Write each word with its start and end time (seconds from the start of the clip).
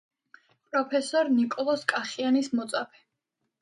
პროფესორ 0.69 1.31
ნიკოლოზ 1.37 1.87
კახიანის 1.95 2.53
მოწაფე. 2.59 3.09